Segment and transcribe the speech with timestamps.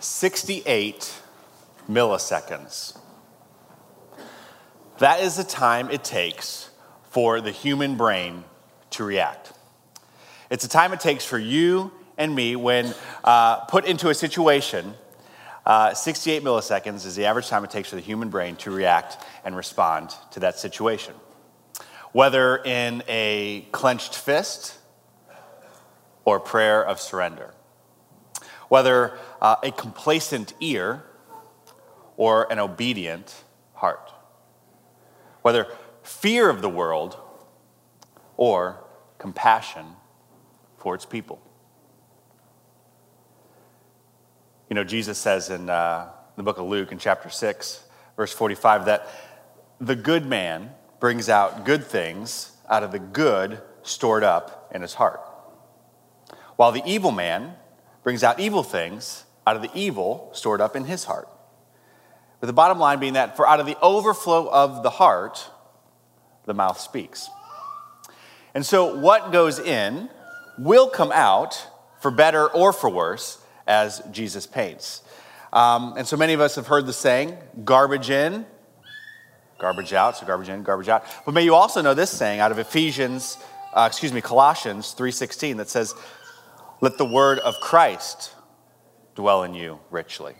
[0.00, 1.20] 68
[1.88, 2.98] milliseconds.
[4.98, 6.70] That is the time it takes
[7.10, 8.44] for the human brain
[8.90, 9.52] to react.
[10.50, 14.94] It's the time it takes for you and me when uh, put into a situation.
[15.64, 19.24] Uh, 68 milliseconds is the average time it takes for the human brain to react
[19.44, 21.14] and respond to that situation.
[22.12, 24.78] Whether in a clenched fist
[26.24, 27.54] or prayer of surrender.
[28.68, 31.04] Whether uh, a complacent ear
[32.16, 34.12] or an obedient heart.
[35.42, 35.66] Whether
[36.02, 37.16] fear of the world
[38.36, 38.84] or
[39.18, 39.84] compassion
[40.78, 41.40] for its people.
[44.68, 47.84] You know, Jesus says in uh, the book of Luke in chapter 6,
[48.16, 49.08] verse 45, that
[49.80, 54.94] the good man brings out good things out of the good stored up in his
[54.94, 55.20] heart,
[56.56, 57.54] while the evil man
[58.02, 61.28] brings out evil things out of the evil stored up in his heart.
[62.40, 65.50] But the bottom line being that for out of the overflow of the heart,
[66.44, 67.28] the mouth speaks.
[68.54, 70.10] And so what goes in
[70.58, 71.66] will come out
[72.00, 75.02] for better or for worse as Jesus paints.
[75.52, 78.44] Um, and so many of us have heard the saying, garbage in,
[79.58, 81.04] garbage out, so garbage in, garbage out.
[81.24, 83.38] But may you also know this saying out of Ephesians,
[83.72, 85.94] uh, excuse me, Colossians 3.16 that says,
[86.80, 88.34] let the word of Christ
[89.14, 90.34] dwell in you richly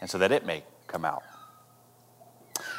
[0.00, 1.22] and so that it may come out.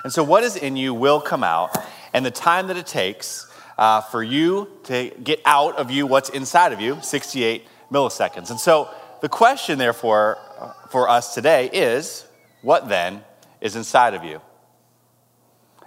[0.03, 1.77] And so, what is in you will come out,
[2.13, 6.29] and the time that it takes uh, for you to get out of you what's
[6.29, 8.49] inside of you 68 milliseconds.
[8.49, 8.89] And so,
[9.21, 12.25] the question, therefore, uh, for us today is
[12.61, 13.23] what then
[13.59, 14.41] is inside of you?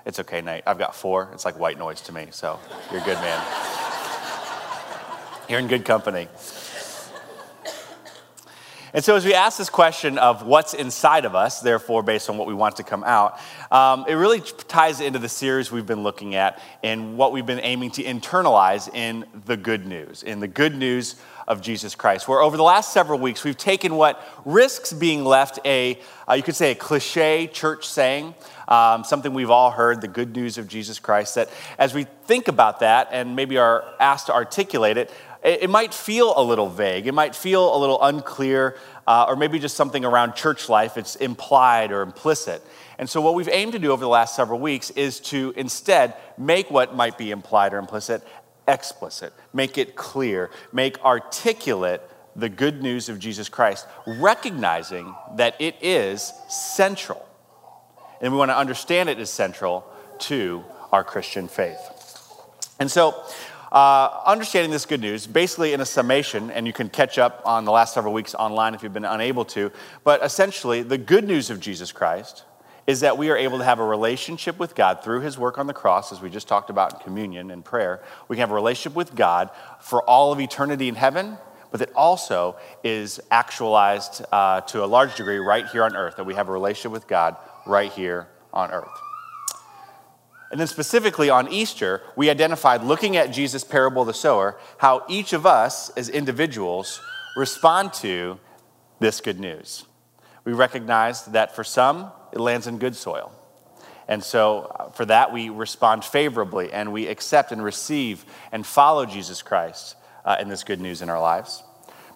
[0.07, 0.63] It's okay, Nate.
[0.67, 1.31] I've got four.
[1.33, 2.61] It's like white noise to me, so
[2.93, 3.84] you're good, man.
[5.49, 6.29] You're in good company.
[8.95, 12.39] And so, as we ask this question of what's inside of us, therefore, based on
[12.39, 13.41] what we want to come out,
[13.73, 17.61] um, it really ties into the series we've been looking at and what we've been
[17.61, 21.17] aiming to internalize in the good news, in the good news
[21.49, 22.29] of Jesus Christ.
[22.29, 26.45] Where over the last several weeks, we've taken what risks being left a, uh, you
[26.45, 28.35] could say, a cliche church saying,
[28.69, 32.49] um, something we've all heard, the good news of Jesus Christ, that as we think
[32.49, 35.11] about that and maybe are asked to articulate it,
[35.45, 37.07] it, might feel a little vague.
[37.07, 40.97] It might feel a little unclear, uh, or maybe just something around church life.
[40.97, 42.63] It's implied or implicit.
[42.99, 46.15] And so, what we've aimed to do over the last several weeks is to instead
[46.39, 48.23] make what might be implied or implicit
[48.67, 52.01] explicit, make it clear, make articulate
[52.37, 57.25] the good news of Jesus Christ, recognizing that it is central.
[58.21, 59.85] And we want to understand it as central
[60.21, 61.79] to our Christian faith.
[62.81, 63.23] And so,
[63.75, 67.65] uh, understanding this good news, basically in a summation, and you can catch up on
[67.65, 69.73] the last several weeks online if you've been unable to,
[70.05, 72.45] but essentially, the good news of Jesus Christ
[72.87, 75.67] is that we are able to have a relationship with God through his work on
[75.67, 78.01] the cross, as we just talked about in communion and prayer.
[78.29, 81.37] We can have a relationship with God for all of eternity in heaven,
[81.73, 86.27] but that also is actualized uh, to a large degree right here on earth, that
[86.27, 87.37] we have a relationship with God
[87.67, 89.04] right here on earth.
[90.55, 95.05] And then, specifically on Easter, we identified, looking at Jesus' parable of the sower, how
[95.09, 97.01] each of us as individuals
[97.35, 98.39] respond to
[99.01, 99.85] this good news.
[100.45, 103.33] We recognize that for some, it lands in good soil.
[104.07, 109.07] And so, uh, for that, we respond favorably and we accept and receive and follow
[109.07, 111.65] Jesus Christ uh, in this good news in our lives.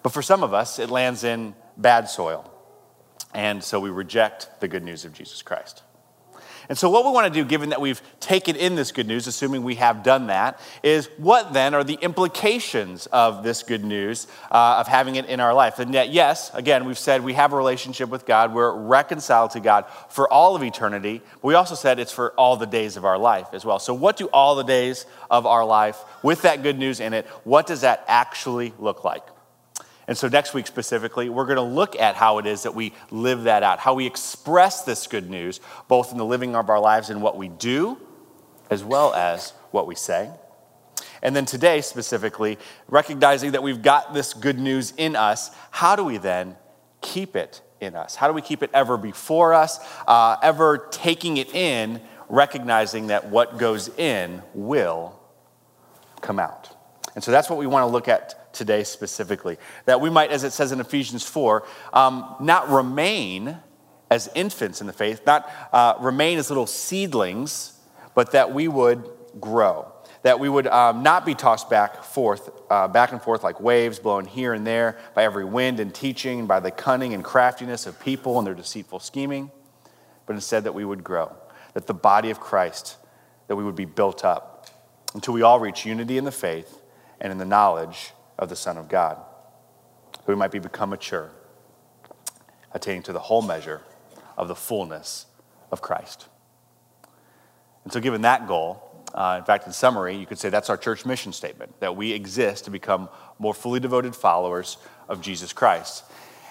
[0.01, 2.49] But for some of us, it lands in bad soil.
[3.33, 5.83] And so we reject the good news of Jesus Christ.
[6.69, 9.25] And so, what we want to do, given that we've taken in this good news,
[9.25, 14.27] assuming we have done that, is what then are the implications of this good news,
[14.51, 15.79] uh, of having it in our life?
[15.79, 19.59] And yet, yes, again, we've said we have a relationship with God, we're reconciled to
[19.59, 21.23] God for all of eternity.
[21.41, 23.79] But we also said it's for all the days of our life as well.
[23.79, 27.25] So, what do all the days of our life, with that good news in it,
[27.45, 29.23] what does that actually look like?
[30.09, 32.93] And so, next week specifically, we're going to look at how it is that we
[33.11, 36.79] live that out, how we express this good news, both in the living of our
[36.79, 37.95] lives and what we do,
[38.71, 40.31] as well as what we say.
[41.21, 42.57] And then today, specifically,
[42.87, 46.55] recognizing that we've got this good news in us, how do we then
[47.01, 48.15] keep it in us?
[48.15, 53.29] How do we keep it ever before us, uh, ever taking it in, recognizing that
[53.29, 55.19] what goes in will
[56.21, 56.75] come out?
[57.13, 59.57] And so that's what we want to look at today specifically.
[59.85, 63.57] That we might, as it says in Ephesians 4, um, not remain
[64.09, 67.73] as infants in the faith, not uh, remain as little seedlings,
[68.15, 69.07] but that we would
[69.39, 69.91] grow.
[70.21, 73.99] that we would um, not be tossed back forth, uh, back and forth like waves
[73.99, 77.97] blown here and there by every wind and teaching, by the cunning and craftiness of
[78.01, 79.49] people and their deceitful scheming,
[80.25, 81.33] but instead that we would grow,
[81.73, 82.97] that the body of Christ,
[83.47, 84.67] that we would be built up
[85.13, 86.81] until we all reach unity in the faith
[87.21, 89.17] and in the knowledge of the Son of God,
[90.25, 91.29] we might be become mature,
[92.73, 93.81] attaining to the whole measure
[94.37, 95.27] of the fullness
[95.71, 96.27] of Christ.
[97.83, 98.83] And so, given that goal,
[99.13, 102.11] uh, in fact, in summary, you could say that's our church mission statement that we
[102.11, 104.77] exist to become more fully devoted followers
[105.07, 106.03] of Jesus Christ.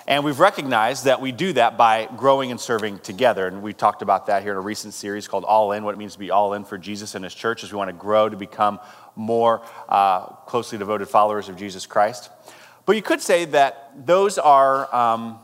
[0.09, 3.47] And we've recognized that we do that by growing and serving together.
[3.47, 5.99] And we've talked about that here in a recent series called All In, what it
[5.99, 8.27] means to be all in for Jesus and his church as we want to grow
[8.27, 8.81] to become
[9.19, 12.31] more uh, closely devoted followers of Jesus Christ.
[12.87, 15.39] But you could say that those are, um,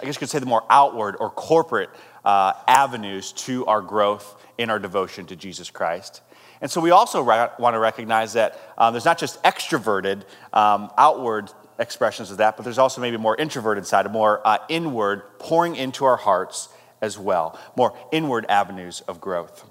[0.00, 1.88] I guess you could say, the more outward or corporate
[2.24, 6.20] uh, avenues to our growth in our devotion to Jesus Christ.
[6.60, 10.90] And so we also re- want to recognize that um, there's not just extroverted, um,
[10.98, 15.22] outward expressions of that, but there's also maybe more introverted side, a more uh, inward
[15.38, 16.68] pouring into our hearts
[17.00, 19.64] as well, more inward avenues of growth.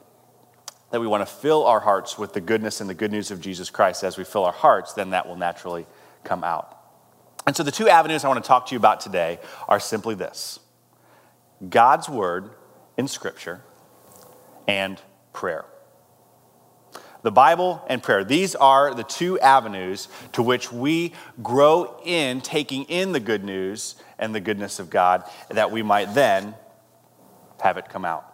[0.95, 3.41] That we want to fill our hearts with the goodness and the good news of
[3.41, 4.01] Jesus Christ.
[4.01, 5.85] As we fill our hearts, then that will naturally
[6.23, 6.73] come out.
[7.45, 10.15] And so the two avenues I want to talk to you about today are simply
[10.15, 10.57] this
[11.67, 12.51] God's word
[12.95, 13.59] in Scripture
[14.69, 15.01] and
[15.33, 15.65] prayer.
[17.23, 18.23] The Bible and prayer.
[18.23, 21.11] These are the two avenues to which we
[21.43, 26.13] grow in taking in the good news and the goodness of God that we might
[26.13, 26.55] then
[27.59, 28.25] have it come out.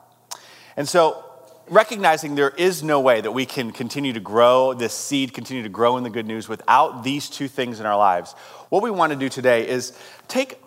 [0.77, 1.25] And so,
[1.69, 5.69] recognizing there is no way that we can continue to grow this seed, continue to
[5.69, 8.33] grow in the good news without these two things in our lives,
[8.69, 9.97] what we want to do today is
[10.27, 10.59] take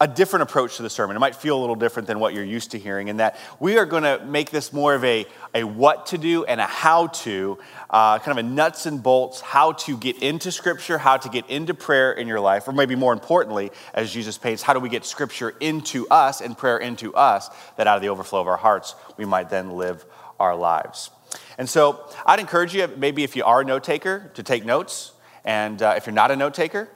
[0.00, 1.14] a different approach to the sermon.
[1.14, 3.76] It might feel a little different than what you're used to hearing, in that we
[3.76, 7.08] are going to make this more of a, a what to do and a how
[7.08, 7.58] to,
[7.90, 11.48] uh, kind of a nuts and bolts, how to get into Scripture, how to get
[11.50, 14.88] into prayer in your life, or maybe more importantly, as Jesus paints, how do we
[14.88, 18.56] get Scripture into us and prayer into us, that out of the overflow of our
[18.56, 20.04] hearts, we might then live
[20.38, 21.10] our lives.
[21.58, 25.12] And so I'd encourage you, maybe if you are a note taker, to take notes.
[25.44, 26.88] And uh, if you're not a note taker,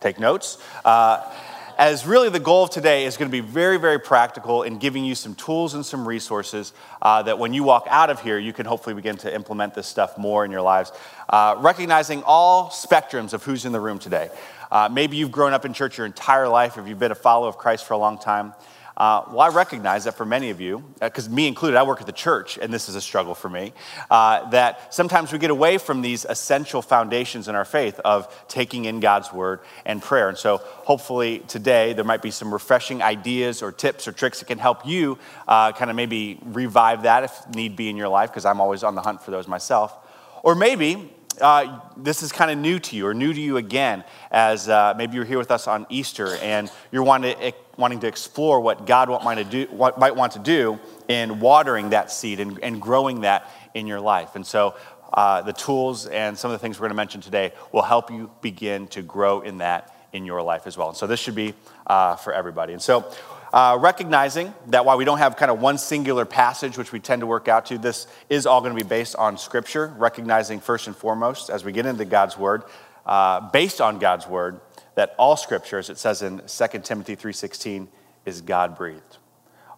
[0.00, 0.56] take notes.
[0.84, 1.30] Uh,
[1.78, 5.04] as really the goal of today is going to be very, very practical in giving
[5.04, 6.72] you some tools and some resources
[7.02, 9.86] uh, that when you walk out of here, you can hopefully begin to implement this
[9.86, 10.92] stuff more in your lives.
[11.28, 14.30] Uh, recognizing all spectrums of who's in the room today.
[14.70, 17.48] Uh, maybe you've grown up in church your entire life, if you've been a follower
[17.48, 18.54] of Christ for a long time.
[18.96, 22.00] Uh, well, I recognize that for many of you, because uh, me included, I work
[22.00, 23.72] at the church, and this is a struggle for me,
[24.08, 28.84] uh, that sometimes we get away from these essential foundations in our faith of taking
[28.84, 30.28] in God's word and prayer.
[30.28, 34.46] And so, hopefully, today there might be some refreshing ideas or tips or tricks that
[34.46, 35.18] can help you
[35.48, 38.84] uh, kind of maybe revive that if need be in your life, because I'm always
[38.84, 39.96] on the hunt for those myself.
[40.44, 44.04] Or maybe uh, this is kind of new to you or new to you again,
[44.30, 48.06] as uh, maybe you're here with us on Easter and you're wanting to, wanting to
[48.06, 50.78] explore what God might, do, what might want to do
[51.08, 54.36] in watering that seed and, and growing that in your life.
[54.36, 54.74] And so
[55.12, 58.10] uh, the tools and some of the things we're going to mention today will help
[58.10, 60.88] you begin to grow in that in your life as well.
[60.88, 61.54] And so this should be
[61.86, 62.72] uh, for everybody.
[62.72, 63.12] And so
[63.54, 67.20] uh, recognizing that while we don't have kind of one singular passage which we tend
[67.20, 70.88] to work out to, this is all going to be based on Scripture, recognizing first
[70.88, 72.64] and foremost as we get into God's Word,
[73.06, 74.60] uh, based on God's Word,
[74.96, 77.86] that all Scripture, as it says in 2 Timothy 3.16,
[78.26, 79.18] is God-breathed.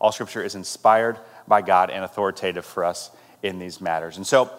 [0.00, 3.11] All Scripture is inspired by God and authoritative for us
[3.42, 4.16] in these matters.
[4.16, 4.50] And so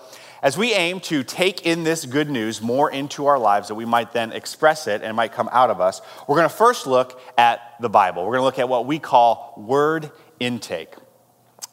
[0.42, 3.86] as we aim to take in this good news more into our lives, that we
[3.86, 7.20] might then express it and might come out of us, we're going to first look
[7.38, 8.24] at the Bible.
[8.24, 10.96] We're going to look at what we call word intake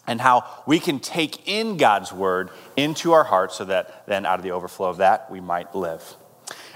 [0.07, 4.39] and how we can take in God's word into our hearts so that then out
[4.39, 6.17] of the overflow of that, we might live.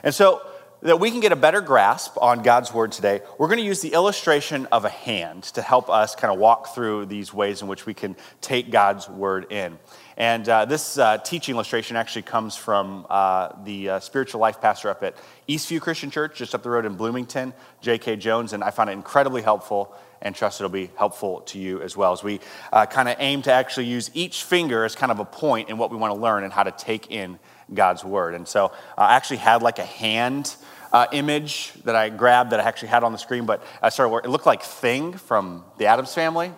[0.03, 0.43] And so,
[0.83, 3.81] that we can get a better grasp on God's word today, we're going to use
[3.81, 7.69] the illustration of a hand to help us kind of walk through these ways in
[7.69, 9.79] which we can take God's word in.
[10.19, 14.91] And uh, this uh, teaching illustration actually comes from uh, the uh, spiritual life pastor
[14.91, 15.15] up at
[15.49, 18.17] Eastview Christian Church, just up the road in Bloomington, J.K.
[18.17, 21.97] Jones, and I found it incredibly helpful and trust it'll be helpful to you as
[21.97, 22.41] well as we
[22.73, 25.79] uh, kind of aim to actually use each finger as kind of a point in
[25.79, 27.39] what we want to learn and how to take in
[27.73, 28.35] God's word.
[28.35, 30.57] And so uh, I actually had like a hand
[30.93, 34.27] uh, image that I grabbed that I actually had on the screen, but I started.
[34.27, 36.53] It looked like Thing from the Addams family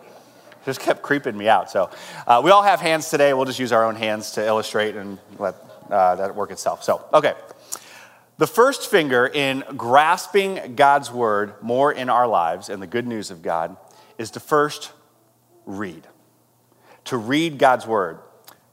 [0.65, 1.71] just kept creeping me out.
[1.71, 1.91] So
[2.27, 3.33] uh, we all have hands today.
[3.33, 5.55] We'll just use our own hands to illustrate and let
[5.91, 6.83] uh, that work itself.
[6.85, 7.35] So, okay.
[8.39, 13.31] The first finger in grasping God's word more in our lives and the good news
[13.31, 13.77] of God
[14.17, 14.93] is to first
[15.67, 16.07] read.
[17.07, 18.19] To read God's word.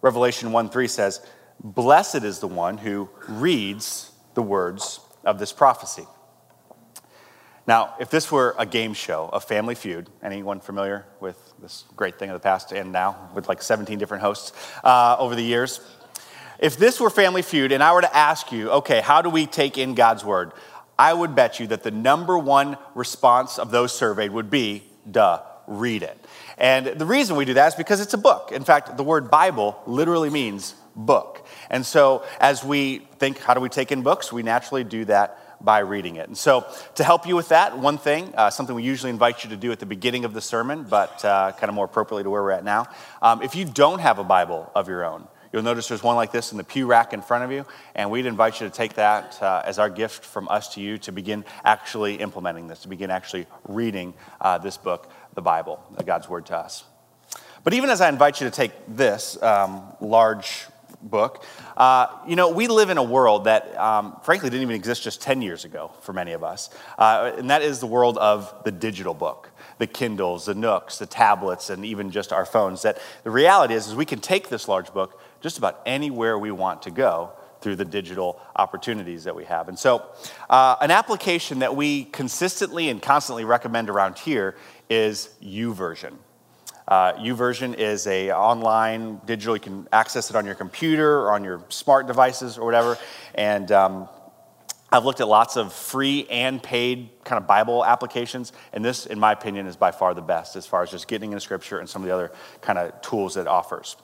[0.02, 1.26] Revelation 1 3 says,
[1.62, 6.06] Blessed is the one who reads the words of this prophecy.
[7.68, 12.18] Now, if this were a game show, a family feud, anyone familiar with this great
[12.18, 14.54] thing of the past and now with like 17 different hosts
[14.86, 15.82] uh, over the years?
[16.60, 19.46] If this were family feud and I were to ask you, okay, how do we
[19.46, 20.54] take in God's word?
[20.98, 25.42] I would bet you that the number one response of those surveyed would be, duh,
[25.68, 26.18] read it.
[26.58, 28.52] And the reason we do that is because it's a book.
[28.54, 31.46] In fact, the word Bible literally means book.
[31.70, 34.32] And so as we think, how do we take in books?
[34.32, 36.28] We naturally do that by reading it.
[36.28, 39.50] And so, to help you with that, one thing, uh, something we usually invite you
[39.52, 42.30] to do at the beginning of the sermon, but uh, kind of more appropriately to
[42.30, 42.88] where we're at now,
[43.22, 46.32] um, if you don't have a Bible of your own, You'll notice there's one like
[46.32, 48.96] this in the pew rack in front of you, and we'd invite you to take
[48.96, 52.88] that uh, as our gift from us to you to begin actually implementing this, to
[52.88, 56.84] begin actually reading uh, this book, the Bible, God's Word to us.
[57.64, 60.68] But even as I invite you to take this um, large
[61.02, 61.44] book.
[61.76, 65.22] Uh, you know, we live in a world that, um, frankly, didn't even exist just
[65.22, 66.70] 10 years ago for many of us.
[66.98, 71.06] Uh, and that is the world of the digital book the Kindles, the Nooks, the
[71.06, 72.82] tablets, and even just our phones.
[72.82, 76.50] That the reality is, is we can take this large book just about anywhere we
[76.50, 79.68] want to go through the digital opportunities that we have.
[79.68, 80.04] And so,
[80.50, 84.56] uh, an application that we consistently and constantly recommend around here
[84.90, 86.14] is YouVersion.
[86.88, 89.56] Uh, YouVersion is a online digital.
[89.56, 92.98] You can access it on your computer or on your smart devices or whatever.
[93.36, 94.08] And um,
[94.90, 99.20] I've looked at lots of free and paid kind of Bible applications, and this, in
[99.20, 101.90] my opinion, is by far the best as far as just getting into Scripture and
[101.90, 103.98] some of the other kind of tools it offers.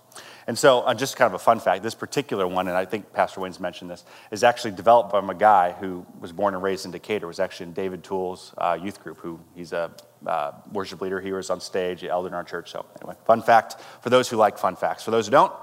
[0.46, 3.14] And so, uh, just kind of a fun fact this particular one, and I think
[3.14, 6.84] Pastor Wayne's mentioned this, is actually developed by a guy who was born and raised
[6.84, 9.90] in Decatur, was actually in David Toole's uh, youth group, who he's a
[10.26, 11.20] uh, worship leader.
[11.20, 12.72] He was on stage, elder in our church.
[12.72, 15.04] So, anyway, fun fact for those who like fun facts.
[15.04, 15.54] For those who don't,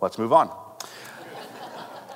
[0.00, 0.50] let's move on.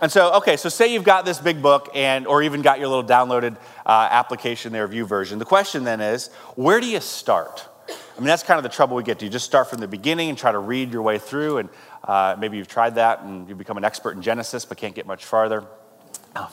[0.00, 2.88] And so, okay, so say you've got this big book and or even got your
[2.88, 3.56] little downloaded
[3.86, 5.38] uh, application there, YouVersion.
[5.38, 7.68] The question then is, where do you start?
[7.88, 9.20] I mean, that's kind of the trouble we get.
[9.20, 11.58] Do you just start from the beginning and try to read your way through?
[11.58, 11.68] And
[12.02, 15.06] uh, maybe you've tried that and you become an expert in Genesis but can't get
[15.06, 15.64] much farther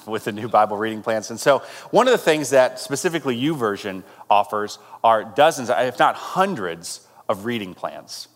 [0.05, 1.29] with the new Bible reading plans.
[1.29, 1.59] And so,
[1.91, 7.73] one of the things that specifically YouVersion offers are dozens, if not hundreds, of reading
[7.75, 8.27] plans.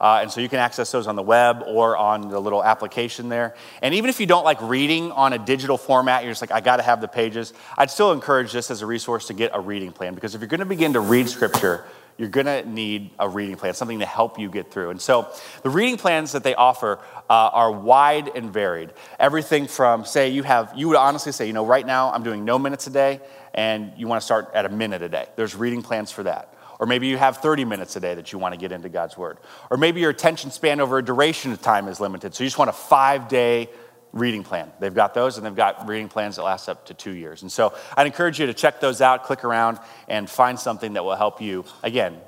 [0.00, 3.28] Uh, and so you can access those on the web or on the little application
[3.28, 3.54] there.
[3.80, 6.60] And even if you don't like reading on a digital format, you're just like, I
[6.60, 9.60] got to have the pages, I'd still encourage this as a resource to get a
[9.60, 13.10] reading plan because if you're going to begin to read scripture, you're going to need
[13.18, 14.90] a reading plan, something to help you get through.
[14.90, 15.28] And so
[15.62, 18.92] the reading plans that they offer uh, are wide and varied.
[19.18, 22.44] Everything from, say, you have, you would honestly say, you know, right now I'm doing
[22.44, 23.20] no minutes a day,
[23.52, 25.26] and you want to start at a minute a day.
[25.36, 26.54] There's reading plans for that.
[26.80, 29.16] Or maybe you have 30 minutes a day that you want to get into God's
[29.16, 29.38] Word.
[29.70, 32.34] Or maybe your attention span over a duration of time is limited.
[32.34, 33.70] So you just want a five day
[34.14, 34.70] reading plan.
[34.78, 37.42] They've got those, and they've got reading plans that last up to two years.
[37.42, 41.04] And so I'd encourage you to check those out, click around, and find something that
[41.04, 42.20] will help you, again,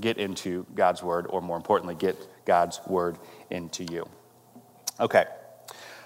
[0.00, 3.18] get into God's Word, or more importantly, get God's Word
[3.50, 4.08] into you.
[5.00, 5.24] Okay.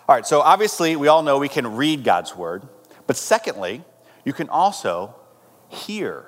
[0.08, 2.66] All right, so obviously, we all know we can read God's Word,
[3.06, 3.84] but secondly,
[4.24, 5.14] you can also
[5.68, 6.24] hear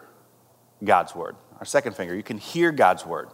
[0.85, 1.37] God's Word.
[1.59, 3.31] Our second finger, you can hear God's Word.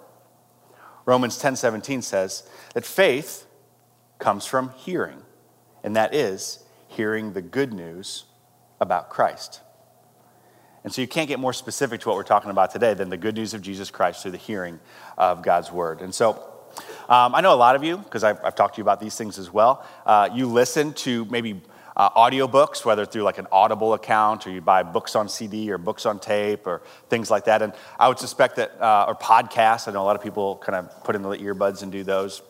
[1.05, 3.47] Romans 10 17 says that faith
[4.19, 5.23] comes from hearing
[5.87, 8.25] and that is hearing the good news
[8.81, 9.61] about Christ.
[10.83, 13.17] And so you can't get more specific to what we're talking about today than the
[13.17, 14.81] good news of Jesus Christ through the hearing
[15.17, 16.01] of God's word.
[16.01, 16.33] And so
[17.09, 19.17] um, I know a lot of you, because I've, I've, talked to you about these
[19.17, 21.61] things as well, uh, you listen to maybe
[21.97, 25.79] uh, audiobooks, whether through like an Audible account or you buy books on CD or
[25.79, 27.63] books on tape or things like that.
[27.63, 30.75] And I would suspect that, uh, or podcasts, I know a lot of people kind
[30.75, 32.43] of put in the earbuds and do those.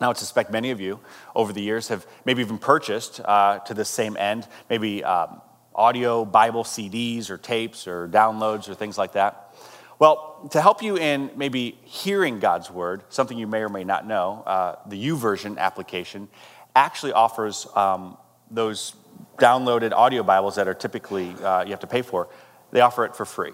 [0.00, 0.98] Now, I would suspect many of you
[1.34, 5.42] over the years have maybe even purchased uh, to the same end, maybe um,
[5.74, 9.54] audio Bible CDs or tapes or downloads or things like that.
[9.98, 14.06] Well, to help you in maybe hearing God's word, something you may or may not
[14.06, 16.28] know, uh, the YouVersion application
[16.74, 18.16] actually offers um,
[18.50, 18.94] those
[19.38, 22.28] downloaded audio Bibles that are typically uh, you have to pay for.
[22.70, 23.52] They offer it for free.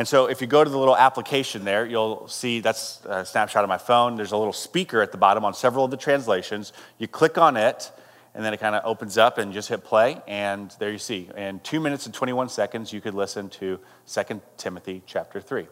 [0.00, 3.64] And so if you go to the little application there, you'll see that's a snapshot
[3.64, 4.16] of my phone.
[4.16, 6.72] There's a little speaker at the bottom on several of the translations.
[6.96, 7.92] You click on it,
[8.34, 11.28] and then it kind of opens up and just hit play, and there you see.
[11.36, 13.78] In two minutes and 21 seconds, you could listen to
[14.10, 15.66] 2 Timothy chapter 3.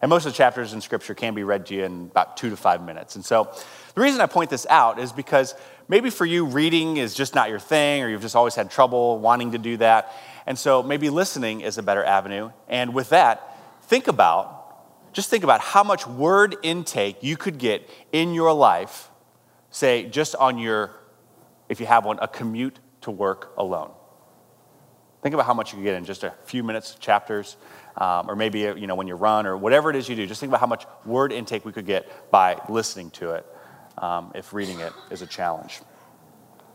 [0.00, 2.48] And most of the chapters in Scripture can be read to you in about two
[2.48, 3.16] to five minutes.
[3.16, 3.52] And so
[3.94, 5.54] the reason I point this out is because
[5.86, 9.18] maybe for you, reading is just not your thing, or you've just always had trouble
[9.18, 10.14] wanting to do that.
[10.46, 12.50] And so maybe listening is a better avenue.
[12.66, 13.49] And with that,
[13.90, 19.10] think about, just think about how much word intake you could get in your life,
[19.70, 20.92] say, just on your
[21.68, 23.90] if you have one, a commute to work alone.
[25.22, 27.56] Think about how much you could get in just a few minutes, chapters,
[27.96, 30.24] um, or maybe you know when you run or whatever it is you do.
[30.26, 33.46] Just think about how much word intake we could get by listening to it,
[33.98, 35.80] um, if reading it is a challenge.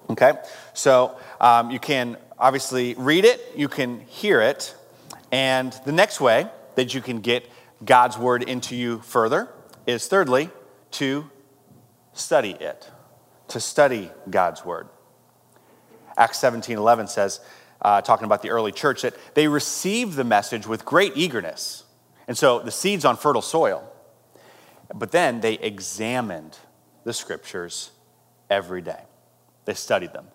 [0.10, 0.34] Okay,
[0.74, 4.76] so um, you can obviously read it, you can hear it,
[5.32, 7.50] and the next way that you can get
[7.84, 9.50] God's word into you further
[9.86, 10.50] is thirdly
[10.92, 11.30] to
[12.14, 12.90] study it,
[13.50, 14.88] to study God's word.
[16.18, 17.42] Acts 17 11 says,
[17.82, 21.84] uh, talking about the early church, that they received the message with great eagerness.
[22.28, 23.92] And so the seeds on fertile soil.
[24.94, 26.58] But then they examined
[27.04, 27.92] the scriptures
[28.50, 29.02] every day,
[29.66, 30.28] they studied them.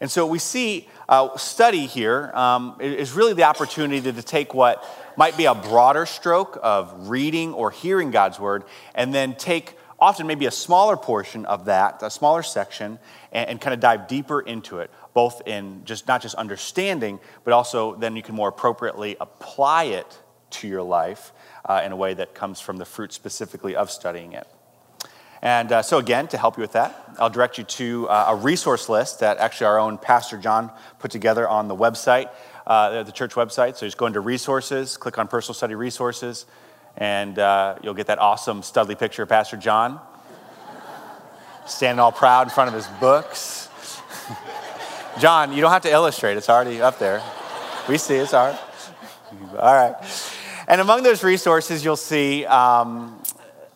[0.00, 4.84] And so we see uh, study here um, is really the opportunity to take what
[5.16, 8.64] might be a broader stroke of reading or hearing God's word
[8.94, 12.98] and then take often maybe a smaller portion of that, a smaller section,
[13.32, 17.52] and, and kind of dive deeper into it, both in just not just understanding, but
[17.52, 20.18] also then you can more appropriately apply it
[20.50, 21.32] to your life
[21.64, 24.46] uh, in a way that comes from the fruit specifically of studying it.
[25.42, 28.36] And uh, so, again, to help you with that, I'll direct you to uh, a
[28.36, 32.30] resource list that actually our own Pastor John put together on the website,
[32.66, 33.76] uh, the church website.
[33.76, 36.46] So, just go into resources, click on personal study resources,
[36.96, 40.00] and uh, you'll get that awesome Studley picture of Pastor John
[41.66, 43.68] standing all proud in front of his books.
[45.18, 47.22] John, you don't have to illustrate, it's already up there.
[47.88, 48.60] We see it's all right.
[49.58, 49.94] All right.
[50.66, 53.17] And among those resources, you'll see um,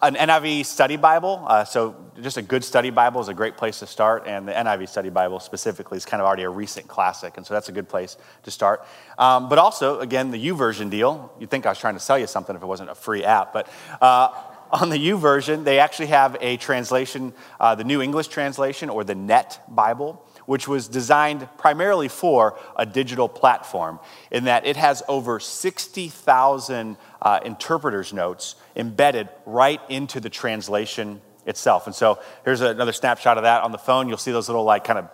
[0.02, 1.44] an NIV study Bible.
[1.46, 4.24] Uh, so, just a good study Bible is a great place to start.
[4.26, 7.36] And the NIV study Bible specifically is kind of already a recent classic.
[7.36, 8.84] And so, that's a good place to start.
[9.16, 11.32] Um, but also, again, the YouVersion deal.
[11.38, 13.52] You'd think I was trying to sell you something if it wasn't a free app.
[13.52, 13.68] But
[14.00, 14.32] uh,
[14.72, 19.14] on the YouVersion, they actually have a translation, uh, the New English translation or the
[19.14, 23.98] Net Bible which was designed primarily for a digital platform,
[24.30, 31.86] in that it has over 60,000 uh, interpreters' notes embedded right into the translation itself.
[31.86, 34.08] And so here's another snapshot of that on the phone.
[34.08, 35.08] You'll see those little, like, kind of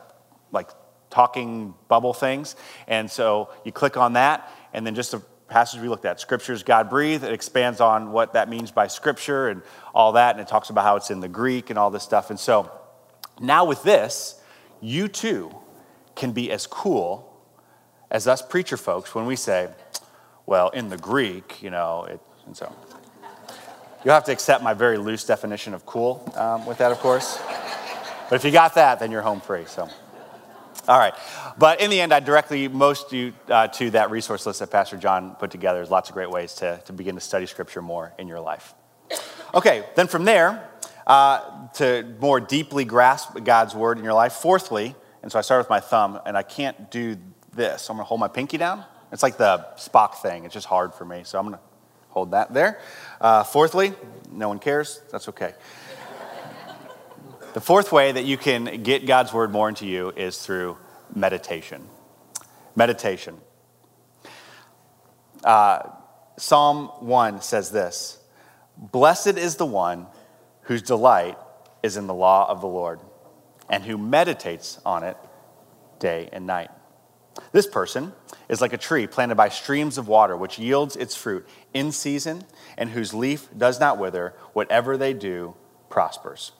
[0.52, 0.70] like
[1.10, 2.56] talking bubble things.
[2.86, 6.62] And so you click on that, and then just a passage we looked at scriptures
[6.62, 9.62] god breathed it expands on what that means by scripture and
[9.94, 12.28] all that and it talks about how it's in the greek and all this stuff
[12.28, 12.70] and so
[13.40, 14.38] now with this
[14.80, 15.54] you too
[16.14, 17.24] can be as cool
[18.10, 19.68] as us preacher folks when we say,
[20.46, 22.74] well, in the Greek, you know, it, and so.
[24.04, 27.38] You'll have to accept my very loose definition of cool um, with that, of course.
[28.30, 29.64] But if you got that, then you're home free.
[29.66, 29.88] So,
[30.86, 31.14] all right.
[31.58, 34.96] But in the end, I directly most you uh, to that resource list that Pastor
[34.96, 35.78] John put together.
[35.78, 38.74] There's lots of great ways to, to begin to study Scripture more in your life.
[39.54, 40.67] Okay, then from there,
[41.08, 44.34] uh, to more deeply grasp God's word in your life.
[44.34, 47.16] Fourthly, and so I start with my thumb, and I can't do
[47.54, 47.82] this.
[47.82, 48.84] So I'm going to hold my pinky down.
[49.10, 51.22] It's like the Spock thing, it's just hard for me.
[51.24, 51.64] So I'm going to
[52.10, 52.78] hold that there.
[53.20, 53.94] Uh, fourthly,
[54.30, 55.00] no one cares.
[55.10, 55.54] That's okay.
[57.54, 60.76] the fourth way that you can get God's word more into you is through
[61.14, 61.88] meditation.
[62.76, 63.38] Meditation.
[65.42, 65.88] Uh,
[66.36, 68.18] Psalm 1 says this
[68.76, 70.06] Blessed is the one
[70.68, 71.38] whose delight
[71.83, 73.00] is in the law of the Lord,
[73.70, 75.16] and who meditates on it
[75.98, 76.70] day and night.
[77.52, 78.12] This person
[78.50, 82.44] is like a tree planted by streams of water, which yields its fruit in season,
[82.76, 84.35] and whose leaf does not wither.
[84.52, 85.54] Whatever they do
[85.88, 86.52] prospers.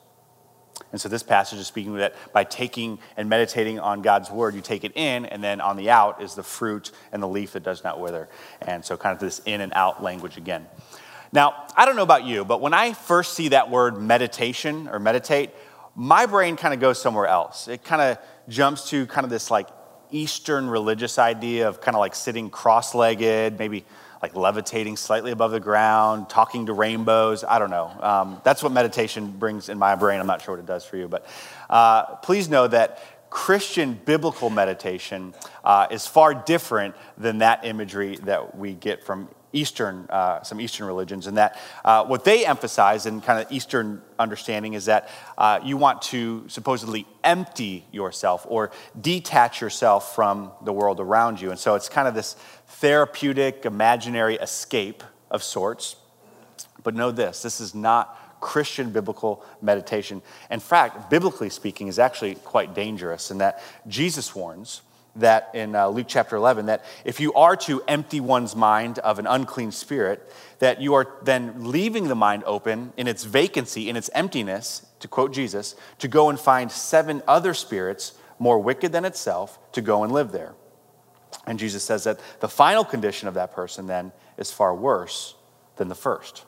[0.91, 4.61] And so this passage is speaking that by taking and meditating on God's word, you
[4.61, 7.63] take it in, and then on the out is the fruit and the leaf that
[7.63, 8.27] does not wither.
[8.61, 10.65] And so, kind of this in and out language again.
[11.31, 14.99] Now, I don't know about you, but when I first see that word meditation or
[14.99, 15.51] meditate,
[15.95, 17.67] my brain kind of goes somewhere else.
[17.67, 19.67] It kind of jumps to kind of this like
[20.11, 23.85] Eastern religious idea of kind of like sitting cross legged, maybe
[24.21, 27.43] like levitating slightly above the ground, talking to rainbows.
[27.43, 27.91] I don't know.
[28.01, 30.19] Um, that's what meditation brings in my brain.
[30.19, 31.25] I'm not sure what it does for you, but
[31.69, 38.57] uh, please know that Christian biblical meditation uh, is far different than that imagery that
[38.57, 43.21] we get from Eastern, uh, some Eastern religions, and that uh, what they emphasize in
[43.21, 49.61] kind of Eastern understanding is that uh, you want to supposedly empty yourself or detach
[49.61, 51.49] yourself from the world around you.
[51.49, 52.35] And so it's kind of this
[52.67, 55.95] therapeutic, imaginary escape of sorts.
[56.83, 60.21] But know this this is not Christian biblical meditation.
[60.49, 64.81] In fact, biblically speaking, is actually quite dangerous in that Jesus warns
[65.15, 69.19] that in uh, Luke chapter 11, that if you are to empty one's mind of
[69.19, 73.95] an unclean spirit, that you are then leaving the mind open in its vacancy, in
[73.95, 79.05] its emptiness, to quote Jesus, to go and find seven other spirits more wicked than
[79.05, 80.53] itself to go and live there.
[81.45, 85.35] And Jesus says that the final condition of that person then is far worse
[85.77, 86.45] than the first.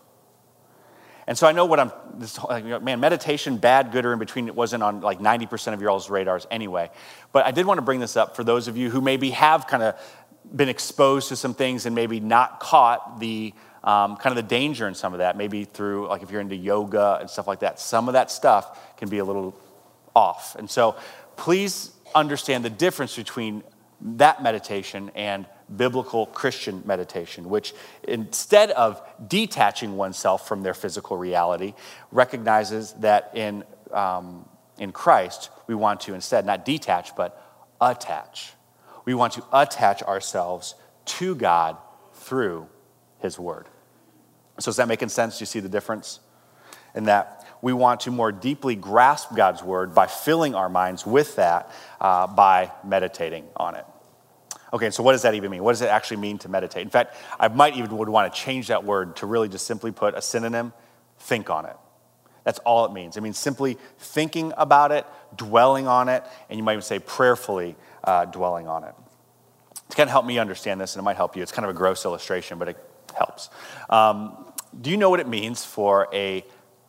[1.31, 2.37] And so I know what I'm, this,
[2.81, 6.09] man, meditation, bad, good, or in between, it wasn't on like 90% of your all's
[6.09, 6.89] radars anyway.
[7.31, 9.65] But I did want to bring this up for those of you who maybe have
[9.65, 9.95] kind of
[10.53, 14.89] been exposed to some things and maybe not caught the um, kind of the danger
[14.89, 17.79] in some of that, maybe through, like if you're into yoga and stuff like that,
[17.79, 19.57] some of that stuff can be a little
[20.13, 20.57] off.
[20.59, 20.97] And so
[21.37, 23.63] please understand the difference between
[24.01, 31.73] that meditation and biblical Christian meditation, which instead of detaching oneself from their physical reality,
[32.11, 37.41] recognizes that in, um, in Christ, we want to instead not detach, but
[37.79, 38.53] attach.
[39.05, 41.77] We want to attach ourselves to God
[42.13, 42.67] through
[43.19, 43.67] His Word.
[44.59, 45.39] So, is that making sense?
[45.39, 46.19] Do you see the difference?
[46.93, 51.37] In that we want to more deeply grasp God's Word by filling our minds with
[51.37, 53.85] that uh, by meditating on it.
[54.73, 55.63] Okay, so what does that even mean?
[55.63, 56.81] What does it actually mean to meditate?
[56.81, 59.91] In fact, I might even would want to change that word to really just simply
[59.91, 60.71] put a synonym,
[61.19, 61.75] think on it.
[62.43, 63.17] That's all it means.
[63.17, 65.05] It means simply thinking about it,
[65.35, 68.95] dwelling on it, and you might even say prayerfully uh, dwelling on it.
[69.89, 71.43] To kind of help me understand this, and it might help you.
[71.43, 72.77] It's kind of a gross illustration, but it
[73.15, 73.49] helps.
[73.89, 74.45] Um,
[74.79, 76.45] do you know what it means for a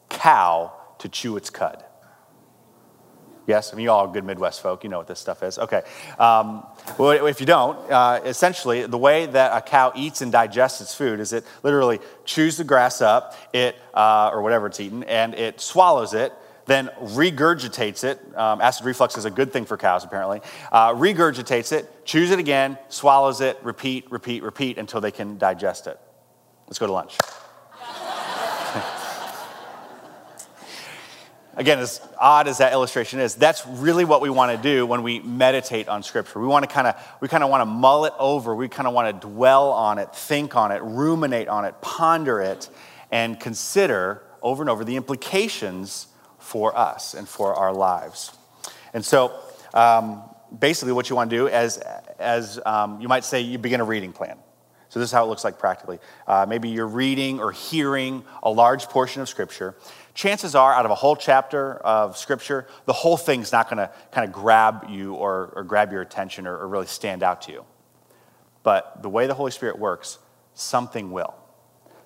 [0.09, 1.85] cow to chew its cud?
[3.47, 4.85] Yes, I mean, you all good Midwest folk.
[4.85, 5.59] You know what this stuff is.
[5.59, 5.83] Okay.
[6.19, 6.65] Um,
[6.99, 10.95] well, if you don't, uh, essentially, the way that a cow eats and digests its
[10.95, 15.35] food is it literally chews the grass up, it uh, or whatever it's eaten, and
[15.35, 16.33] it swallows it,
[16.67, 18.21] then regurgitates it.
[18.37, 20.41] Um, acid reflux is a good thing for cows, apparently.
[20.71, 25.87] Uh, regurgitates it, chews it again, swallows it, repeat, repeat, repeat until they can digest
[25.87, 25.99] it.
[26.67, 27.17] Let's go to lunch.
[31.57, 35.03] Again, as odd as that illustration is, that's really what we want to do when
[35.03, 36.41] we meditate on Scripture.
[36.41, 38.55] We want to kind of, we kind of want to mull it over.
[38.55, 42.41] We kind of want to dwell on it, think on it, ruminate on it, ponder
[42.41, 42.69] it,
[43.11, 46.07] and consider over and over the implications
[46.39, 48.37] for us and for our lives.
[48.93, 49.33] And so,
[49.75, 50.23] um,
[50.57, 51.79] basically, what you want to do, as,
[52.19, 54.37] as um, you might say, you begin a reading plan.
[54.89, 55.99] So, this is how it looks like practically.
[56.27, 59.75] Uh, maybe you're reading or hearing a large portion of Scripture
[60.15, 63.91] chances are, out of a whole chapter of scripture, the whole thing's not going to
[64.11, 67.53] kind of grab you or, or grab your attention or, or really stand out to
[67.53, 67.65] you.
[68.63, 70.19] But the way the Holy Spirit works,
[70.55, 71.35] something will.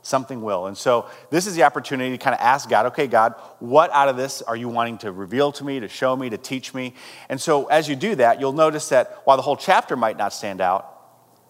[0.02, 0.66] Something will.
[0.66, 4.08] And so this is the opportunity to kind of ask God, okay, God, what out
[4.08, 6.94] of this are you wanting to reveal to me, to show me, to teach me?
[7.28, 10.32] And so as you do that, you'll notice that while the whole chapter might not
[10.32, 10.92] stand out,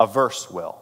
[0.01, 0.81] a verse will.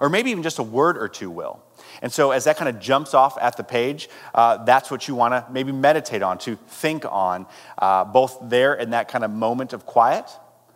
[0.00, 1.62] Or maybe even just a word or two will.
[2.02, 5.14] And so, as that kind of jumps off at the page, uh, that's what you
[5.14, 7.46] want to maybe meditate on, to think on,
[7.78, 10.28] uh, both there in that kind of moment of quiet,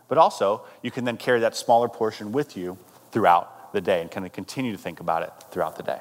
[0.07, 2.77] but also you can then carry that smaller portion with you
[3.11, 5.99] throughout the day and kind of continue to think about it throughout the day.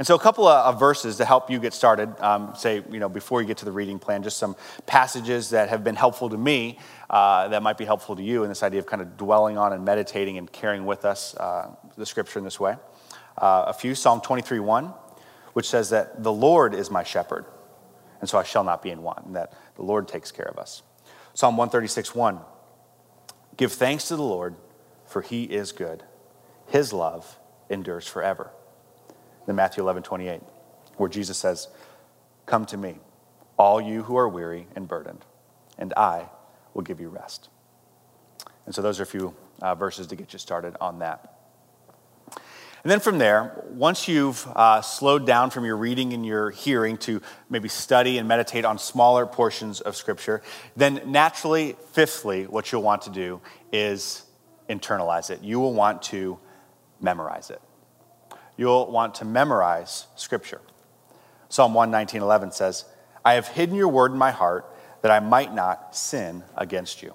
[0.00, 2.20] And so, a couple of, verses to help you get started.
[2.20, 5.68] Um, say, you know, before you get to the reading plan, just some passages that
[5.68, 8.80] have been helpful to me uh, that might be helpful to you in this idea
[8.80, 12.44] of kind of dwelling on and meditating and carrying with us uh, the scripture in
[12.44, 12.74] this way
[13.40, 14.92] uh, a few Psalm 23 1,
[15.52, 17.46] which says that the Lord is my shepherd,
[18.20, 20.58] and so I shall not be in want, and that the Lord takes care of
[20.58, 20.82] us.
[21.34, 22.40] Psalm 136 1,
[23.56, 24.56] give thanks to the Lord,
[25.06, 26.02] for he is good.
[26.66, 27.38] His love
[27.70, 28.50] endures forever.
[29.46, 30.42] Then Matthew 11 28,
[30.96, 31.68] where Jesus says,
[32.46, 32.98] Come to me,
[33.56, 35.24] all you who are weary and burdened,
[35.78, 36.28] and I
[36.74, 37.48] will give you rest.
[38.66, 41.37] And so those are a few uh, verses to get you started on that.
[42.88, 46.96] And then from there, once you've uh, slowed down from your reading and your hearing
[47.00, 47.20] to
[47.50, 50.40] maybe study and meditate on smaller portions of Scripture,
[50.74, 54.22] then naturally, fifthly, what you'll want to do is
[54.70, 55.42] internalize it.
[55.42, 56.38] You will want to
[56.98, 57.60] memorize it.
[58.56, 60.62] You'll want to memorize Scripture.
[61.50, 62.86] Psalm 119, 11 says,
[63.22, 64.64] I have hidden your word in my heart
[65.02, 67.12] that I might not sin against you.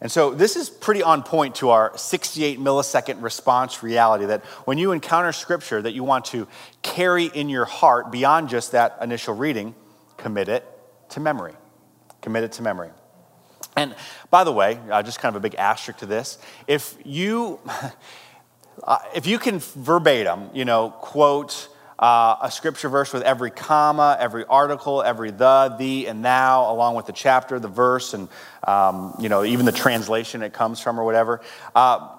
[0.00, 4.76] And so this is pretty on point to our 68 millisecond response reality that when
[4.76, 6.46] you encounter scripture that you want to
[6.82, 9.74] carry in your heart beyond just that initial reading,
[10.16, 10.64] commit it
[11.10, 11.54] to memory.
[12.20, 12.90] Commit it to memory.
[13.74, 13.94] And
[14.30, 17.60] by the way, uh, just kind of a big asterisk to this, if you,
[18.82, 24.16] uh, if you can verbatim, you know, quote uh, a scripture verse with every comma,
[24.20, 28.28] every article, every the, the, and thou, along with the chapter, the verse, and
[28.66, 31.40] um, you know even the translation it comes from or whatever.
[31.74, 32.16] Uh,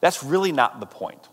[0.00, 1.28] that's really not the point.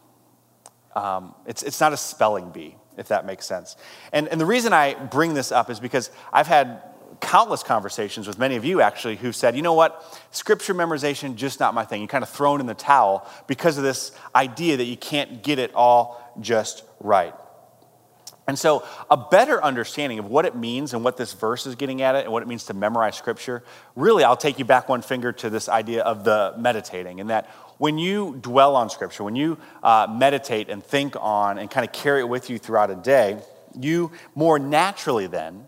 [0.95, 3.75] Um, it's, it's not a spelling bee, if that makes sense.
[4.11, 6.81] And, and the reason I bring this up is because I've had
[7.21, 11.59] countless conversations with many of you actually who've said, you know what, scripture memorization, just
[11.59, 12.01] not my thing.
[12.01, 15.59] You kind of thrown in the towel because of this idea that you can't get
[15.59, 17.33] it all just right.
[18.47, 22.01] And so, a better understanding of what it means and what this verse is getting
[22.01, 23.61] at it and what it means to memorize scripture,
[23.95, 27.47] really, I'll take you back one finger to this idea of the meditating, and that
[27.77, 31.91] when you dwell on scripture, when you uh, meditate and think on and kind of
[31.91, 33.37] carry it with you throughout a day,
[33.77, 35.65] you more naturally then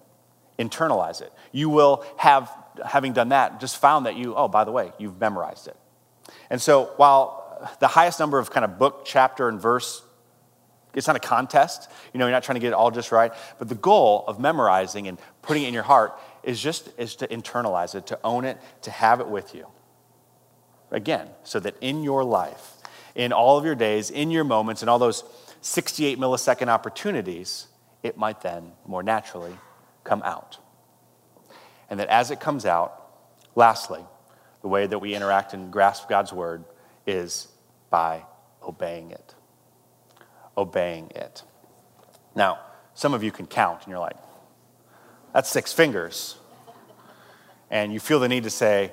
[0.58, 1.34] internalize it.
[1.52, 2.50] You will have,
[2.86, 5.76] having done that, just found that you, oh, by the way, you've memorized it.
[6.50, 10.02] And so, while the highest number of kind of book, chapter, and verse
[10.94, 11.90] it's not a contest.
[12.14, 13.32] You know, you're not trying to get it all just right.
[13.60, 17.28] But the goal of memorizing and putting it in your heart is just is to
[17.28, 19.68] internalize it, to own it, to have it with you.
[20.92, 22.74] Again, so that in your life,
[23.14, 25.24] in all of your days, in your moments, in all those
[25.62, 27.68] 68 millisecond opportunities,
[28.02, 29.56] it might then more naturally
[30.04, 30.58] come out.
[31.90, 33.00] And that as it comes out,
[33.56, 34.04] lastly,
[34.62, 36.64] the way that we interact and grasp God's word
[37.06, 37.48] is
[37.92, 38.24] by
[38.64, 39.36] obeying it
[40.60, 41.44] obeying it.
[42.36, 42.60] Now,
[42.94, 44.18] some of you can count and you're like,
[45.34, 46.38] that's six fingers.
[47.72, 48.92] And you feel the need to say,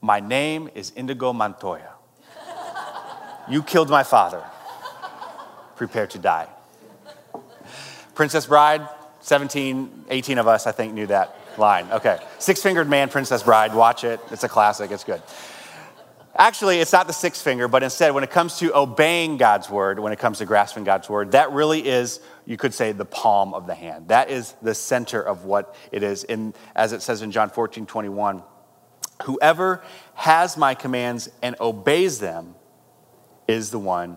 [0.00, 1.92] My name is Inigo Montoya.
[3.48, 4.44] You killed my father.
[5.76, 6.48] Prepare to die.
[8.14, 8.86] Princess Bride,
[9.20, 11.86] 17, 18 of us, I think, knew that line.
[11.92, 12.18] Okay.
[12.38, 13.72] Six fingered man, Princess Bride.
[13.74, 14.20] Watch it.
[14.30, 14.90] It's a classic.
[14.90, 15.22] It's good.
[16.40, 19.98] Actually, it's not the sixth finger, but instead, when it comes to obeying God's word,
[19.98, 23.54] when it comes to grasping God's word, that really is, you could say, the palm
[23.54, 24.06] of the hand.
[24.08, 26.22] That is the center of what it is.
[26.22, 28.44] In, as it says in John 14, 21,
[29.24, 29.82] whoever
[30.14, 32.54] has my commands and obeys them
[33.48, 34.16] is the one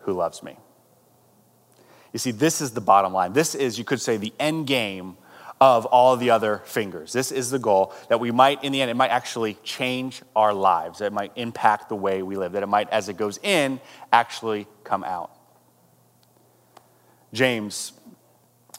[0.00, 0.56] who loves me.
[2.14, 3.34] You see, this is the bottom line.
[3.34, 5.18] This is, you could say, the end game
[5.60, 7.12] of all the other fingers.
[7.12, 10.54] This is the goal that we might, in the end, it might actually change our
[10.54, 11.00] lives.
[11.00, 13.80] that It might impact the way we live, that it might, as it goes in,
[14.12, 15.32] actually come out.
[17.32, 17.92] James,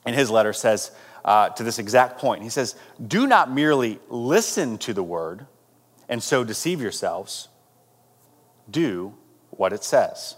[0.06, 0.92] in his letter, says
[1.26, 5.46] uh, to this exact point, he says, Do not merely listen to the word
[6.08, 7.50] and so deceive yourselves,
[8.70, 9.14] do
[9.52, 10.36] what it says.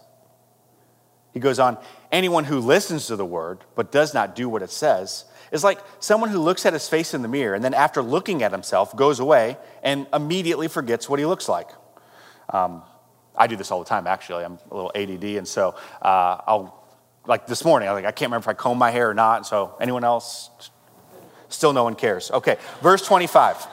[1.34, 1.78] He goes on,
[2.12, 5.80] anyone who listens to the word but does not do what it says is like
[6.00, 8.96] someone who looks at his face in the mirror and then, after looking at himself,
[8.96, 11.70] goes away and immediately forgets what he looks like.
[12.50, 12.84] Um,
[13.36, 14.44] I do this all the time, actually.
[14.44, 16.84] I'm a little ADD, and so uh, I'll,
[17.26, 19.46] like this morning, I, like, I can't remember if I combed my hair or not.
[19.46, 20.50] So, anyone else?
[21.50, 22.32] Still, no one cares.
[22.32, 23.68] Okay, verse 25.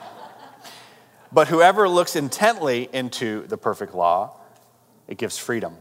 [1.31, 4.41] But whoever looks intently into the perfect law,
[5.07, 5.77] it gives freedom.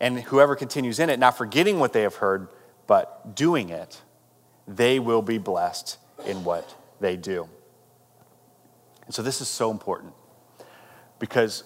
[0.00, 2.48] And whoever continues in it, not forgetting what they have heard,
[2.86, 4.00] but doing it,
[4.66, 7.48] they will be blessed in what they do.
[9.06, 10.12] And so this is so important
[11.18, 11.64] because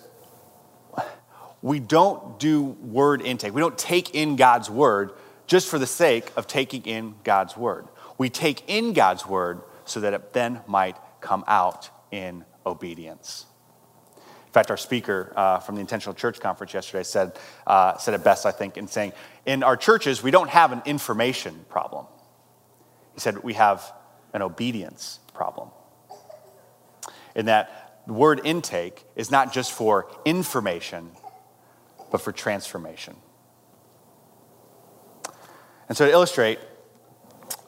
[1.62, 3.54] we don't do word intake.
[3.54, 5.12] We don't take in God's word
[5.46, 7.88] just for the sake of taking in God's word.
[8.16, 13.46] We take in God's word so that it then might come out in obedience.
[14.46, 18.24] In fact, our speaker uh, from the Intentional Church Conference yesterday said, uh, said it
[18.24, 19.12] best, I think, in saying,
[19.46, 22.06] in our churches, we don't have an information problem.
[23.18, 23.92] He said, We have
[24.32, 25.70] an obedience problem.
[27.34, 31.10] In that the word intake is not just for information,
[32.12, 33.16] but for transformation.
[35.88, 36.60] And so, to illustrate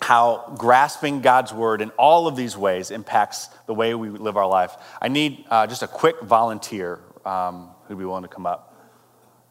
[0.00, 4.46] how grasping God's word in all of these ways impacts the way we live our
[4.46, 8.76] life, I need uh, just a quick volunteer um, who'd be willing to come up.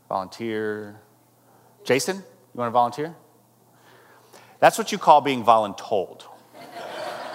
[0.07, 1.01] Volunteer.
[1.83, 3.17] Jason, you want to volunteer?
[4.59, 6.23] That's what you call being voluntold.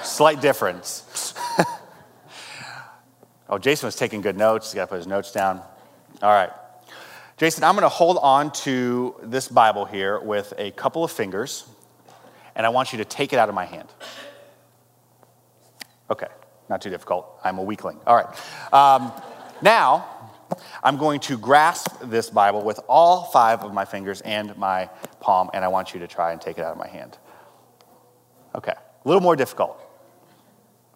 [0.03, 1.35] Slight difference.
[3.49, 4.71] oh, Jason was taking good notes.
[4.71, 5.63] He's got to put his notes down.
[6.23, 6.51] All right.
[7.37, 11.65] Jason, I'm going to hold on to this Bible here with a couple of fingers,
[12.55, 13.89] and I want you to take it out of my hand.
[16.11, 16.29] Okay,
[16.69, 17.27] not too difficult.
[17.43, 17.99] I'm a weakling.
[18.07, 18.73] All right.
[18.73, 19.11] Um,
[19.63, 20.07] now,
[20.83, 24.91] I'm going to grasp this Bible with all five of my fingers and my
[25.21, 27.19] palm, and I want you to try and take it out of my hand.
[28.55, 29.81] Okay, a little more difficult.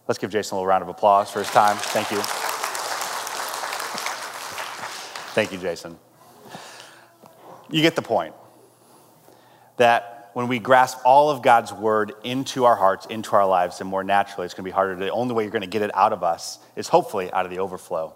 [0.07, 1.77] Let's give Jason a little round of applause for his time.
[1.77, 2.19] Thank you.
[5.35, 5.99] Thank you, Jason.
[7.71, 8.35] You get the point
[9.77, 13.91] that when we grasp all of God's word into our hearts, into our lives, and
[13.91, 14.97] more naturally, it's going to be harder.
[14.97, 17.51] The only way you're going to get it out of us is hopefully out of
[17.51, 18.15] the overflow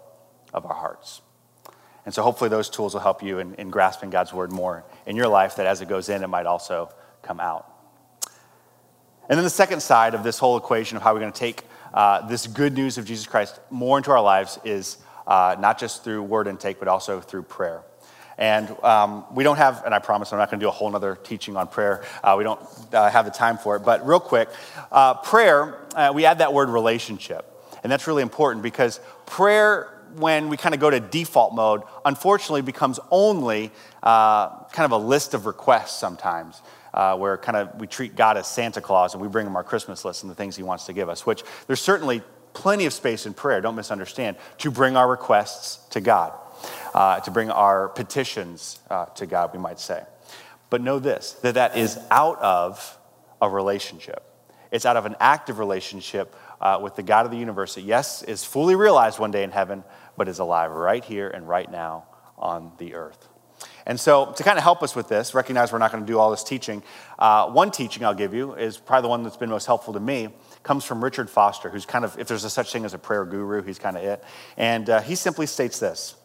[0.53, 1.21] of our hearts.
[2.05, 5.15] And so hopefully those tools will help you in, in grasping God's word more in
[5.15, 6.89] your life, that as it goes in, it might also
[7.21, 7.69] come out.
[9.29, 11.63] And then the second side of this whole equation of how we're going to take
[11.93, 16.03] uh, this good news of Jesus Christ more into our lives is uh, not just
[16.03, 17.83] through word intake, but also through prayer.
[18.37, 20.93] And um, we don't have, and I promise I'm not going to do a whole
[20.93, 22.03] other teaching on prayer.
[22.23, 22.59] Uh, we don't
[22.91, 23.81] uh, have the time for it.
[23.81, 24.49] But real quick,
[24.91, 27.49] uh, prayer, uh, we add that word relationship.
[27.83, 32.61] And that's really important because prayer when we kind of go to default mode, unfortunately
[32.61, 33.71] becomes only
[34.01, 36.61] uh, kind of a list of requests sometimes.
[36.93, 39.63] Uh, where kind of we treat God as Santa Claus and we bring him our
[39.63, 42.21] Christmas list and the things he wants to give us, which there's certainly
[42.53, 46.33] plenty of space in prayer, don't misunderstand, to bring our requests to God,
[46.93, 50.03] uh, to bring our petitions uh, to God, we might say.
[50.69, 52.97] But know this that that is out of
[53.41, 54.23] a relationship.
[54.71, 58.23] It's out of an active relationship uh, with the God of the universe that, yes,
[58.23, 59.83] is fully realized one day in heaven,
[60.17, 62.05] but is alive right here and right now
[62.37, 63.29] on the earth.
[63.85, 66.17] And so, to kind of help us with this, recognize we're not going to do
[66.17, 66.83] all this teaching.
[67.19, 69.99] Uh, one teaching I'll give you is probably the one that's been most helpful to
[69.99, 70.29] me.
[70.63, 73.25] Comes from Richard Foster, who's kind of, if there's a such thing as a prayer
[73.25, 74.23] guru, he's kind of it.
[74.57, 76.15] And uh, he simply states this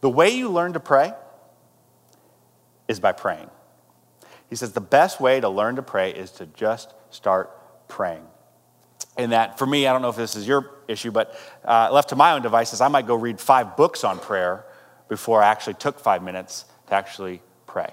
[0.00, 1.12] The way you learn to pray
[2.86, 3.50] is by praying.
[4.48, 8.26] He says the best way to learn to pray is to just start praying.
[9.24, 12.08] And that, for me, I don't know if this is your issue, but uh, left
[12.08, 14.64] to my own devices, I might go read five books on prayer
[15.08, 17.92] before I actually took five minutes to actually pray.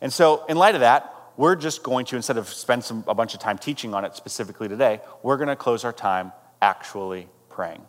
[0.00, 3.14] And so, in light of that, we're just going to, instead of spend some, a
[3.14, 7.28] bunch of time teaching on it specifically today, we're going to close our time actually
[7.48, 7.82] praying.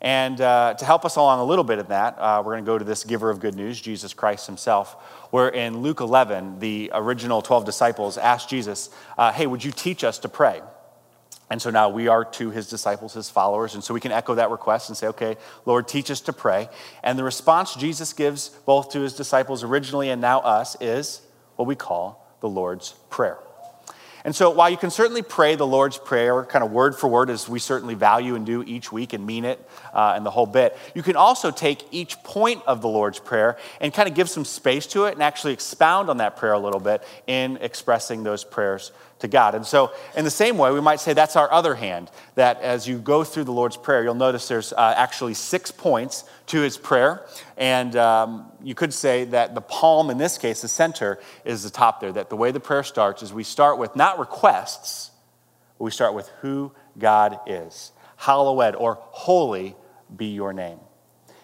[0.00, 2.66] And uh, to help us along a little bit of that, uh, we're going to
[2.66, 4.94] go to this giver of good news, Jesus Christ himself,
[5.30, 10.02] where in Luke 11, the original 12 disciples asked Jesus, uh, Hey, would you teach
[10.02, 10.62] us to pray?
[11.50, 13.74] And so now we are to his disciples, his followers.
[13.74, 15.36] And so we can echo that request and say, okay,
[15.66, 16.68] Lord, teach us to pray.
[17.02, 21.22] And the response Jesus gives both to his disciples originally and now us is
[21.56, 23.38] what we call the Lord's Prayer.
[24.22, 27.30] And so, while you can certainly pray the Lord's Prayer, kind of word for word,
[27.30, 30.46] as we certainly value and do each week and mean it uh, and the whole
[30.46, 34.28] bit, you can also take each point of the Lord's Prayer and kind of give
[34.28, 38.22] some space to it and actually expound on that prayer a little bit in expressing
[38.22, 39.54] those prayers to God.
[39.54, 42.88] And so, in the same way, we might say that's our other hand, that as
[42.88, 46.76] you go through the Lord's Prayer, you'll notice there's uh, actually six points to his
[46.76, 47.26] prayer.
[47.56, 51.70] And um, you could say that the palm, in this case, the center, is the
[51.70, 52.12] top there.
[52.12, 55.10] That the way the prayer starts is we start with not requests,
[55.78, 57.92] but we start with who God is.
[58.16, 59.76] Hallowed or holy
[60.14, 60.78] be your name.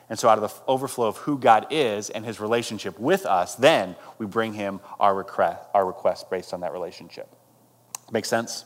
[0.08, 3.56] And so, out of the overflow of who God is and his relationship with us,
[3.56, 7.34] then we bring him our request, our request based on that relationship.
[8.10, 8.64] Make sense?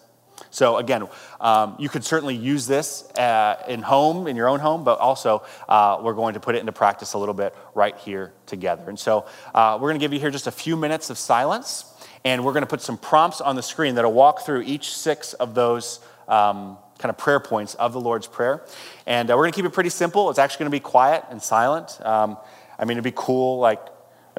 [0.50, 1.06] So, again,
[1.40, 5.42] um, you could certainly use this uh, in home, in your own home, but also
[5.68, 8.88] uh, we're going to put it into practice a little bit right here together.
[8.88, 11.84] And so, uh, we're going to give you here just a few minutes of silence,
[12.24, 15.34] and we're going to put some prompts on the screen that'll walk through each six
[15.34, 16.00] of those.
[16.26, 18.62] Um, kind of prayer points of the Lord's Prayer.
[19.06, 20.28] And uh, we're going to keep it pretty simple.
[20.28, 21.98] It's actually going to be quiet and silent.
[22.04, 22.36] Um,
[22.78, 23.80] I mean, it'd be cool, like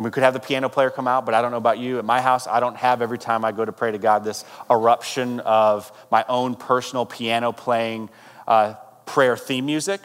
[0.02, 2.00] and we could have the piano player come out, but I don't know about you.
[2.00, 4.44] At my house, I don't have every time I go to pray to God this
[4.68, 8.10] eruption of my own personal piano playing
[8.48, 8.74] uh,
[9.06, 10.02] prayer theme music.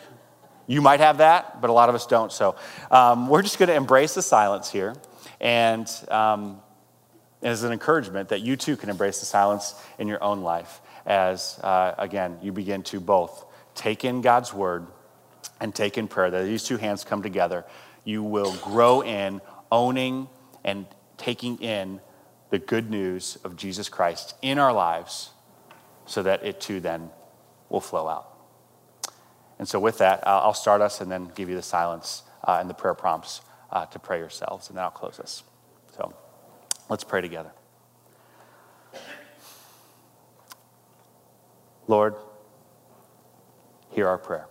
[0.67, 2.31] You might have that, but a lot of us don't.
[2.31, 2.57] So
[2.91, 4.95] um, we're just going to embrace the silence here.
[5.41, 6.61] And um,
[7.41, 11.59] as an encouragement that you too can embrace the silence in your own life as,
[11.63, 14.89] uh, again, you begin to both take in God's word
[15.59, 16.31] and take in prayer.
[16.31, 17.65] That these two hands come together.
[18.05, 20.29] You will grow in owning
[20.65, 22.01] and taking in
[22.51, 25.31] the good news of Jesus Christ in our lives
[26.07, 27.11] so that it too then
[27.69, 28.33] will flow out.
[29.59, 32.69] And so, with that, I'll start us and then give you the silence uh, and
[32.69, 35.43] the prayer prompts uh, to pray yourselves, and then I'll close us.
[35.97, 36.15] So,
[36.91, 37.53] let's pray together.
[41.89, 42.15] Lord,
[43.93, 44.47] hear our prayer.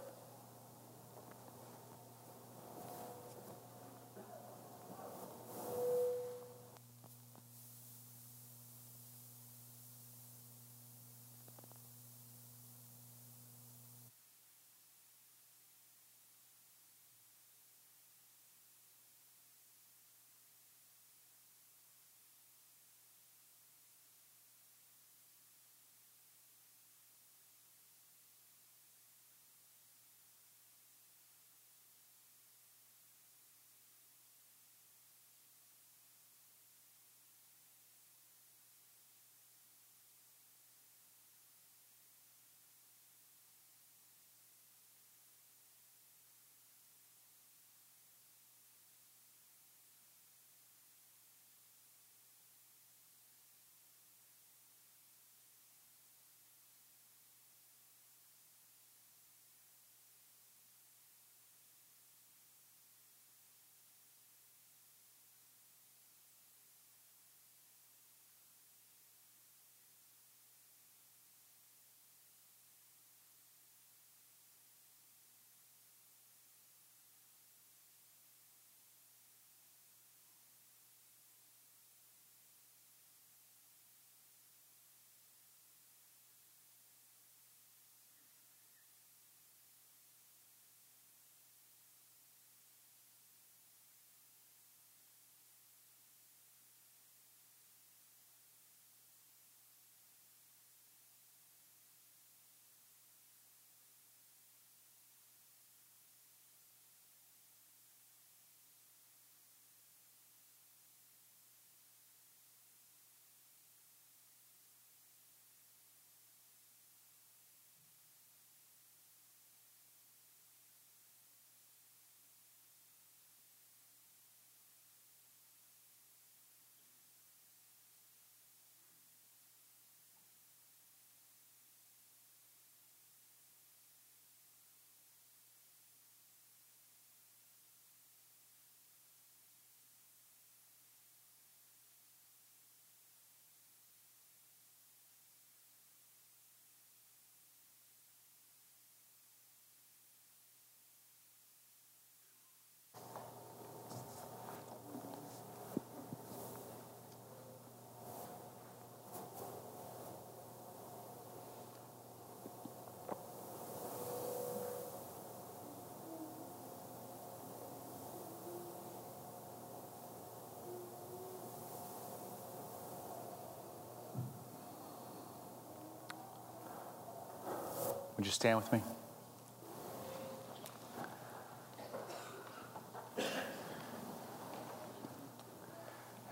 [178.18, 178.82] Would you stand with me?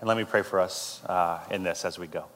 [0.00, 2.26] And let me pray for us uh, in this as we go.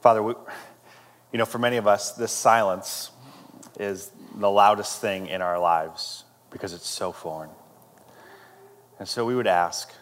[0.00, 0.34] Father, we,
[1.32, 3.10] you know, for many of us, this silence
[3.80, 7.50] is the loudest thing in our lives because it's so foreign.
[8.98, 9.92] And so we would ask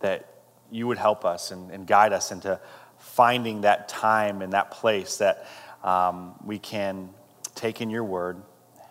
[0.00, 0.28] that
[0.70, 2.60] you would help us and, and guide us into
[2.98, 5.46] finding that time and that place that
[5.82, 7.10] um, we can
[7.54, 8.42] take in your word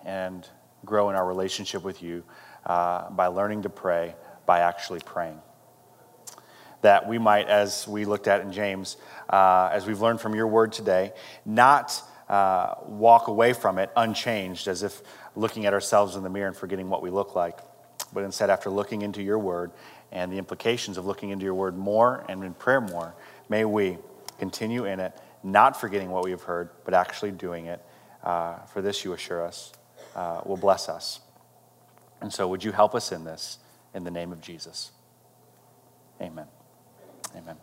[0.06, 0.48] and
[0.86, 2.24] grow in our relationship with you
[2.66, 5.40] uh, by learning to pray, by actually praying.
[6.82, 8.98] That we might, as we looked at in James,
[9.30, 11.12] uh, as we've learned from your word today,
[11.46, 15.02] not uh, walk away from it unchanged, as if
[15.36, 17.60] looking at ourselves in the mirror and forgetting what we look like,
[18.14, 19.72] but instead, after looking into your word
[20.12, 23.16] and the implications of looking into your word more and in prayer more,
[23.50, 23.98] may we
[24.40, 27.84] continue in it, not forgetting what we have heard, but actually doing it.
[28.24, 29.74] Uh, for this, you assure us,
[30.16, 31.22] uh, will bless us.
[32.22, 33.60] And so, would you help us in this
[33.94, 34.92] in the name of Jesus?
[36.22, 36.48] Amen.
[37.36, 37.58] Amen.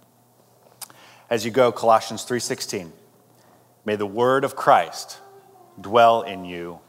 [1.29, 2.93] As you go, Colossians 3:16.
[3.85, 5.21] May the word of Christ
[5.81, 6.81] dwell in you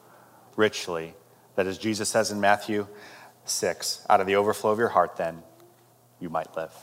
[0.55, 1.15] richly.
[1.55, 2.87] That as Jesus says in Matthew
[3.45, 5.43] 6, out of the overflow of your heart, then
[6.19, 6.73] you might live.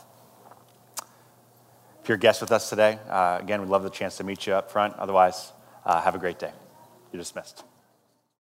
[2.03, 4.45] If you're a guest with us today, uh, again, we'd love the chance to meet
[4.45, 4.93] you up front.
[4.97, 5.53] Otherwise,
[5.85, 6.51] uh, have a great day.
[7.13, 7.63] You're dismissed.